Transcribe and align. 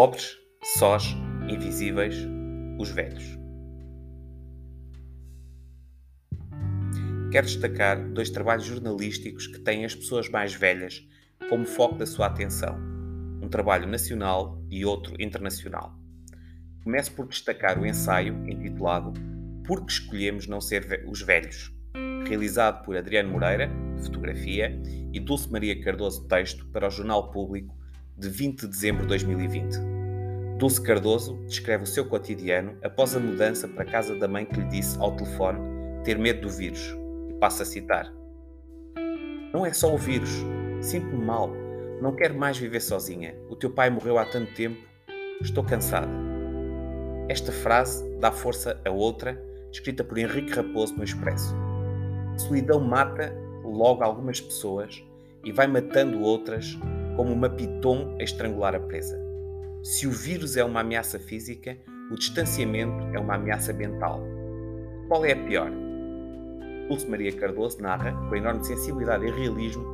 Pobres, 0.00 0.38
sós, 0.76 1.16
invisíveis, 1.48 2.14
os 2.78 2.88
velhos. 2.88 3.36
Quero 7.32 7.48
destacar 7.48 8.08
dois 8.12 8.30
trabalhos 8.30 8.64
jornalísticos 8.64 9.48
que 9.48 9.58
têm 9.58 9.84
as 9.84 9.96
pessoas 9.96 10.28
mais 10.28 10.54
velhas 10.54 11.04
como 11.48 11.64
foco 11.64 11.96
da 11.96 12.06
sua 12.06 12.26
atenção. 12.26 12.78
Um 13.42 13.48
trabalho 13.48 13.88
nacional 13.88 14.64
e 14.70 14.84
outro 14.84 15.20
internacional. 15.20 15.98
Começo 16.84 17.10
por 17.14 17.26
destacar 17.26 17.76
o 17.76 17.84
ensaio 17.84 18.48
intitulado 18.48 19.12
Por 19.66 19.84
que 19.84 19.90
escolhemos 19.90 20.46
não 20.46 20.60
ser 20.60 21.04
os 21.08 21.22
velhos, 21.22 21.72
realizado 22.24 22.84
por 22.84 22.96
Adriano 22.96 23.32
Moreira, 23.32 23.68
fotografia, 24.00 24.80
e 25.12 25.18
Dulce 25.18 25.50
Maria 25.50 25.82
Cardoso, 25.82 26.28
texto, 26.28 26.64
para 26.66 26.86
o 26.86 26.90
Jornal 26.90 27.32
Público, 27.32 27.76
de 28.18 28.28
20 28.28 28.62
de 28.62 28.66
dezembro 28.66 29.02
de 29.02 29.08
2020. 29.08 29.78
Dulce 30.58 30.82
Cardoso 30.82 31.38
descreve 31.46 31.84
o 31.84 31.86
seu 31.86 32.04
cotidiano 32.04 32.76
após 32.82 33.14
a 33.14 33.20
mudança 33.20 33.68
para 33.68 33.84
a 33.84 33.86
casa 33.86 34.16
da 34.16 34.26
mãe 34.26 34.44
que 34.44 34.58
lhe 34.58 34.66
disse 34.66 34.98
ao 34.98 35.14
telefone 35.14 35.60
ter 36.02 36.18
medo 36.18 36.40
do 36.40 36.50
vírus. 36.50 36.96
E 37.28 37.34
passa 37.34 37.62
a 37.62 37.66
citar: 37.66 38.12
Não 39.52 39.64
é 39.64 39.72
só 39.72 39.94
o 39.94 39.96
vírus. 39.96 40.30
Sinto-me 40.80 41.24
mal. 41.24 41.52
Não 42.02 42.14
quero 42.14 42.36
mais 42.36 42.58
viver 42.58 42.80
sozinha. 42.80 43.36
O 43.48 43.54
teu 43.54 43.70
pai 43.70 43.88
morreu 43.88 44.18
há 44.18 44.24
tanto 44.24 44.52
tempo. 44.54 44.78
Estou 45.40 45.62
cansada. 45.62 46.10
Esta 47.28 47.52
frase 47.52 48.08
dá 48.18 48.32
força 48.32 48.80
a 48.84 48.90
outra, 48.90 49.40
escrita 49.70 50.02
por 50.02 50.18
Henrique 50.18 50.52
Raposo 50.52 50.96
no 50.96 51.04
Expresso. 51.04 51.54
A 52.34 52.38
solidão 52.38 52.80
mata 52.80 53.32
logo 53.62 54.02
algumas 54.02 54.40
pessoas 54.40 55.04
e 55.44 55.52
vai 55.52 55.68
matando 55.68 56.20
outras 56.20 56.76
como 57.18 57.32
uma 57.32 57.48
piton 57.78 58.16
a 58.18 58.22
estrangular 58.22 58.74
a 58.74 58.80
presa. 58.80 59.18
Se 59.82 60.06
o 60.06 60.10
vírus 60.10 60.56
é 60.56 60.64
uma 60.64 60.80
ameaça 60.80 61.18
física, 61.18 61.78
o 62.10 62.16
distanciamento 62.16 63.04
é 63.14 63.18
uma 63.18 63.34
ameaça 63.34 63.72
mental. 63.72 64.20
Qual 65.08 65.24
é 65.24 65.32
a 65.32 65.36
pior? 65.36 65.70
Dulce 66.88 67.08
Maria 67.08 67.32
Cardoso 67.32 67.80
narra, 67.80 68.12
com 68.28 68.34
enorme 68.34 68.64
sensibilidade 68.64 69.26
e 69.26 69.30
realismo, 69.30 69.84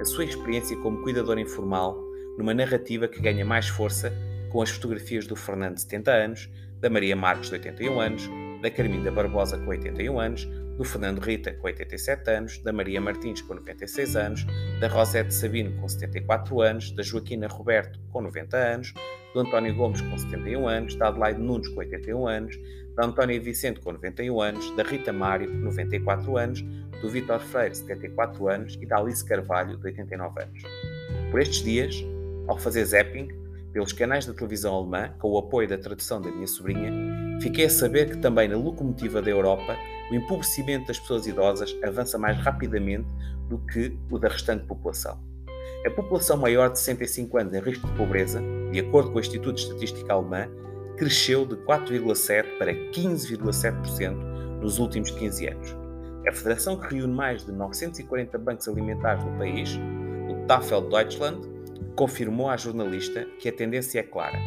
a 0.00 0.04
sua 0.04 0.24
experiência 0.24 0.76
como 0.78 1.02
cuidadora 1.02 1.40
informal 1.40 1.98
numa 2.36 2.54
narrativa 2.54 3.08
que 3.08 3.20
ganha 3.20 3.44
mais 3.44 3.68
força 3.68 4.12
com 4.50 4.60
as 4.60 4.70
fotografias 4.70 5.26
do 5.26 5.36
Fernando, 5.36 5.74
de 5.74 5.82
70 5.82 6.10
anos, 6.10 6.50
da 6.80 6.90
Maria 6.90 7.14
Marques, 7.14 7.48
de 7.48 7.54
81 7.56 8.00
anos, 8.00 8.30
da 8.60 8.70
Carminda 8.70 9.10
Barbosa, 9.10 9.58
com 9.58 9.70
81 9.70 10.18
anos, 10.18 10.48
do 10.80 10.84
Fernando 10.84 11.18
Rita, 11.18 11.52
com 11.52 11.66
87 11.66 12.30
anos, 12.30 12.58
da 12.60 12.72
Maria 12.72 13.02
Martins, 13.02 13.42
com 13.42 13.52
96 13.52 14.16
anos, 14.16 14.46
da 14.80 14.88
Rosete 14.88 15.34
Sabino, 15.34 15.78
com 15.78 15.86
74 15.86 16.62
anos, 16.62 16.90
da 16.92 17.02
Joaquina 17.02 17.46
Roberto, 17.48 18.00
com 18.10 18.22
90 18.22 18.56
anos, 18.56 18.94
do 19.34 19.40
António 19.40 19.74
Gomes, 19.74 20.00
com 20.00 20.16
71 20.16 20.66
anos, 20.66 20.94
da 20.94 21.08
Adelaide 21.08 21.38
Nunes, 21.38 21.68
com 21.68 21.80
81 21.80 22.26
anos, 22.26 22.58
da 22.96 23.04
Antónia 23.04 23.38
Vicente, 23.38 23.78
com 23.80 23.92
91 23.92 24.40
anos, 24.40 24.74
da 24.74 24.82
Rita 24.82 25.12
Mário, 25.12 25.52
94 25.52 26.38
anos, 26.38 26.62
do 27.02 27.10
Vítor 27.10 27.40
Freire, 27.40 27.74
74 27.74 28.48
anos, 28.48 28.78
e 28.80 28.86
da 28.86 28.96
Alice 28.96 29.22
Carvalho, 29.22 29.76
de 29.76 29.84
89 29.84 30.42
anos. 30.42 30.62
Por 31.30 31.40
estes 31.40 31.62
dias, 31.62 31.94
ao 32.48 32.58
fazer 32.58 32.86
zapping, 32.86 33.28
pelos 33.70 33.92
canais 33.92 34.24
da 34.24 34.32
televisão 34.32 34.74
alemã, 34.74 35.14
com 35.18 35.28
o 35.28 35.36
apoio 35.36 35.68
da 35.68 35.76
tradução 35.76 36.22
da 36.22 36.30
minha 36.30 36.46
sobrinha, 36.46 36.90
fiquei 37.42 37.66
a 37.66 37.70
saber 37.70 38.08
que 38.08 38.16
também 38.16 38.48
na 38.48 38.56
locomotiva 38.56 39.20
da 39.20 39.30
Europa 39.30 39.76
o 40.10 40.14
empobrecimento 40.14 40.88
das 40.88 40.98
pessoas 40.98 41.26
idosas 41.26 41.76
avança 41.84 42.18
mais 42.18 42.36
rapidamente 42.38 43.06
do 43.48 43.58
que 43.58 43.96
o 44.10 44.18
da 44.18 44.28
restante 44.28 44.64
população. 44.66 45.18
A 45.86 45.90
população 45.90 46.36
maior 46.36 46.70
de 46.70 46.78
65 46.78 47.38
anos 47.38 47.54
em 47.54 47.60
risco 47.60 47.86
de 47.86 47.92
pobreza, 47.94 48.42
de 48.70 48.80
acordo 48.80 49.10
com 49.10 49.16
o 49.16 49.20
Instituto 49.20 49.54
de 49.54 49.62
Estatística 49.62 50.12
Alemã, 50.12 50.48
cresceu 50.96 51.46
de 51.46 51.56
4,7% 51.56 52.58
para 52.58 52.74
15,7% 52.74 54.60
nos 54.60 54.78
últimos 54.78 55.10
15 55.10 55.46
anos. 55.48 55.76
A 56.28 56.32
federação 56.32 56.78
que 56.78 56.94
reúne 56.94 57.14
mais 57.14 57.46
de 57.46 57.52
940 57.52 58.36
bancos 58.36 58.68
alimentares 58.68 59.24
no 59.24 59.38
país, 59.38 59.70
o 60.28 60.46
Tafel 60.46 60.82
Deutschland, 60.82 61.40
confirmou 61.96 62.50
à 62.50 62.56
jornalista 62.56 63.24
que 63.38 63.48
a 63.48 63.52
tendência 63.52 64.00
é 64.00 64.02
clara. 64.02 64.38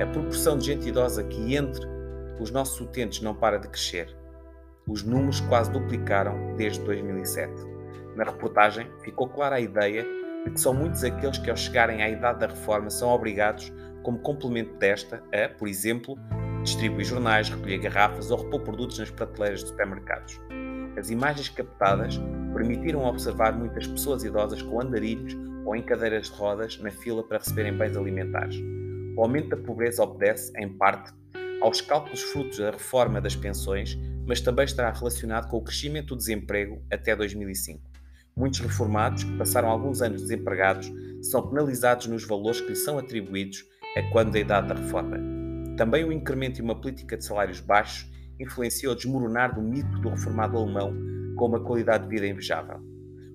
A 0.00 0.06
proporção 0.06 0.56
de 0.56 0.66
gente 0.66 0.88
idosa 0.88 1.24
que 1.24 1.56
entre 1.56 1.84
os 2.38 2.52
nossos 2.52 2.80
utentes 2.80 3.20
não 3.20 3.34
para 3.34 3.58
de 3.58 3.66
crescer. 3.66 4.14
Os 4.88 5.02
números 5.02 5.40
quase 5.40 5.70
duplicaram 5.70 6.56
desde 6.56 6.82
2007. 6.84 7.52
Na 8.16 8.24
reportagem 8.24 8.86
ficou 9.04 9.28
clara 9.28 9.56
a 9.56 9.60
ideia 9.60 10.02
de 10.44 10.52
que 10.52 10.60
são 10.60 10.72
muitos 10.72 11.04
aqueles 11.04 11.36
que, 11.38 11.50
ao 11.50 11.56
chegarem 11.56 12.02
à 12.02 12.08
idade 12.08 12.40
da 12.40 12.46
reforma, 12.46 12.88
são 12.88 13.10
obrigados, 13.10 13.70
como 14.02 14.18
complemento 14.20 14.74
desta, 14.78 15.22
a, 15.32 15.48
por 15.48 15.68
exemplo, 15.68 16.16
distribuir 16.62 17.04
jornais, 17.04 17.50
recolher 17.50 17.78
garrafas 17.78 18.30
ou 18.30 18.42
repor 18.42 18.62
produtos 18.62 18.98
nas 18.98 19.10
prateleiras 19.10 19.60
de 19.60 19.68
supermercados. 19.68 20.40
As 20.96 21.10
imagens 21.10 21.50
captadas 21.50 22.18
permitiram 22.54 23.04
observar 23.04 23.52
muitas 23.52 23.86
pessoas 23.86 24.24
idosas 24.24 24.62
com 24.62 24.80
andarilhos 24.80 25.36
ou 25.66 25.76
em 25.76 25.82
cadeiras 25.82 26.30
de 26.30 26.36
rodas 26.36 26.78
na 26.78 26.90
fila 26.90 27.22
para 27.22 27.38
receberem 27.38 27.76
bens 27.76 27.96
alimentares. 27.96 28.56
O 29.16 29.22
aumento 29.22 29.50
da 29.50 29.56
pobreza 29.56 30.02
obedece, 30.02 30.50
em 30.56 30.68
parte, 30.68 31.12
aos 31.60 31.80
cálculos 31.80 32.22
frutos 32.22 32.58
da 32.58 32.70
reforma 32.70 33.20
das 33.20 33.36
pensões, 33.36 33.98
mas 34.28 34.42
também 34.42 34.66
estará 34.66 34.92
relacionado 34.92 35.48
com 35.48 35.56
o 35.56 35.62
crescimento 35.62 36.08
do 36.08 36.16
desemprego 36.16 36.82
até 36.92 37.16
2005. 37.16 37.80
Muitos 38.36 38.60
reformados, 38.60 39.24
que 39.24 39.36
passaram 39.38 39.70
alguns 39.70 40.02
anos 40.02 40.20
desempregados, 40.20 40.92
são 41.22 41.48
penalizados 41.48 42.06
nos 42.06 42.24
valores 42.24 42.60
que 42.60 42.68
lhes 42.68 42.84
são 42.84 42.98
atribuídos 42.98 43.64
a 43.96 44.02
quando 44.12 44.32
da 44.32 44.38
idade 44.38 44.68
da 44.68 44.74
reforma. 44.74 45.16
Também 45.78 46.04
o 46.04 46.12
incremento 46.12 46.60
e 46.60 46.62
uma 46.62 46.78
política 46.78 47.16
de 47.16 47.24
salários 47.24 47.58
baixos 47.58 48.06
influenciou 48.38 48.92
o 48.92 48.96
desmoronar 48.96 49.54
do 49.54 49.62
mito 49.62 49.98
do 49.98 50.10
reformado 50.10 50.58
alemão 50.58 50.94
com 51.34 51.46
uma 51.46 51.64
qualidade 51.64 52.04
de 52.04 52.10
vida 52.10 52.26
invejável. 52.26 52.80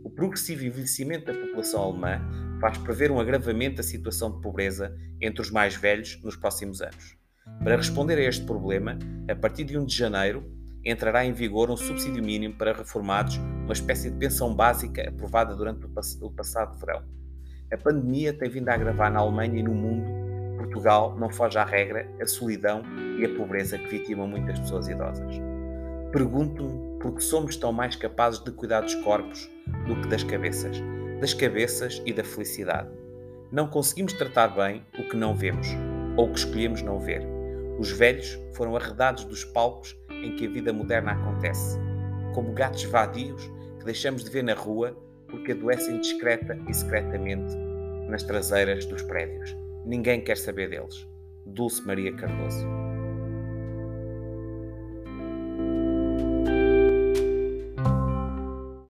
O 0.03 0.11
progressivo 0.11 0.63
envelhecimento 0.63 1.25
da 1.25 1.33
população 1.33 1.81
alemã 1.81 2.21
faz 2.61 2.77
prever 2.77 3.09
um 3.09 3.19
agravamento 3.19 3.77
da 3.77 3.83
situação 3.83 4.31
de 4.31 4.41
pobreza 4.41 4.95
entre 5.19 5.41
os 5.41 5.49
mais 5.49 5.75
velhos 5.75 6.21
nos 6.23 6.35
próximos 6.35 6.81
anos. 6.81 7.17
Para 7.63 7.77
responder 7.77 8.17
a 8.19 8.23
este 8.23 8.45
problema, 8.45 8.97
a 9.29 9.35
partir 9.35 9.63
de 9.63 9.77
1 9.77 9.85
de 9.85 9.97
janeiro, 9.97 10.62
entrará 10.85 11.25
em 11.25 11.31
vigor 11.31 11.69
um 11.69 11.77
subsídio 11.77 12.23
mínimo 12.23 12.55
para 12.55 12.73
reformados, 12.73 13.37
uma 13.37 13.73
espécie 13.73 14.09
de 14.11 14.17
pensão 14.17 14.53
básica 14.53 15.09
aprovada 15.09 15.55
durante 15.55 15.85
o 16.21 16.29
passado 16.31 16.77
verão. 16.77 17.03
A 17.71 17.77
pandemia 17.77 18.33
tem 18.33 18.49
vindo 18.49 18.69
a 18.69 18.73
agravar 18.73 19.11
na 19.11 19.19
Alemanha 19.19 19.59
e 19.59 19.63
no 19.63 19.73
mundo. 19.73 20.05
Portugal 20.57 21.15
não 21.17 21.29
foge 21.29 21.57
à 21.57 21.63
regra, 21.63 22.07
a 22.21 22.25
solidão 22.25 22.83
e 23.17 23.25
a 23.25 23.35
pobreza 23.35 23.77
que 23.77 23.87
vitimam 23.87 24.27
muitas 24.27 24.59
pessoas 24.59 24.87
idosas. 24.87 25.35
Pergunto-me 26.11 26.99
por 26.99 27.15
que 27.15 27.23
somos 27.23 27.55
tão 27.55 27.73
mais 27.73 27.95
capazes 27.95 28.39
de 28.43 28.51
cuidar 28.51 28.81
dos 28.81 28.95
corpos 28.95 29.49
do 29.87 29.99
que 30.01 30.07
das 30.07 30.23
cabeças, 30.23 30.77
das 31.19 31.33
cabeças 31.33 32.01
e 32.05 32.13
da 32.13 32.23
felicidade. 32.23 32.89
Não 33.51 33.67
conseguimos 33.67 34.13
tratar 34.13 34.49
bem 34.49 34.85
o 34.99 35.09
que 35.09 35.17
não 35.17 35.35
vemos 35.35 35.67
ou 36.15 36.27
o 36.27 36.31
que 36.31 36.39
escolhemos 36.39 36.81
não 36.81 36.99
ver. 36.99 37.23
Os 37.79 37.91
velhos 37.91 38.37
foram 38.53 38.75
arredados 38.75 39.25
dos 39.25 39.43
palcos 39.43 39.95
em 40.23 40.35
que 40.35 40.47
a 40.47 40.49
vida 40.49 40.73
moderna 40.73 41.11
acontece, 41.11 41.77
como 42.33 42.53
gatos 42.53 42.83
vadios 42.85 43.51
que 43.79 43.85
deixamos 43.85 44.23
de 44.23 44.29
ver 44.29 44.43
na 44.43 44.53
rua 44.53 44.97
porque 45.27 45.51
adoecem 45.51 45.99
discreta 45.99 46.57
e 46.69 46.73
secretamente 46.73 47.55
nas 48.07 48.23
traseiras 48.23 48.85
dos 48.85 49.01
prédios. 49.01 49.55
Ninguém 49.85 50.21
quer 50.21 50.37
saber 50.37 50.69
deles. 50.69 51.07
Dulce 51.45 51.85
Maria 51.85 52.15
Cardoso. 52.15 52.82